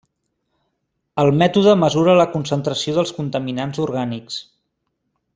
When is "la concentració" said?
2.19-2.95